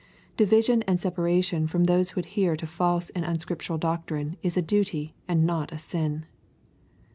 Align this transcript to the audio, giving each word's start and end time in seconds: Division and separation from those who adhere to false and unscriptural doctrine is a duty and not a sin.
Division 0.35 0.81
and 0.87 0.99
separation 0.99 1.67
from 1.67 1.83
those 1.83 2.09
who 2.09 2.19
adhere 2.21 2.55
to 2.55 2.65
false 2.65 3.11
and 3.11 3.23
unscriptural 3.23 3.77
doctrine 3.77 4.35
is 4.41 4.57
a 4.57 4.61
duty 4.63 5.13
and 5.27 5.45
not 5.45 5.71
a 5.71 5.77
sin. 5.77 6.25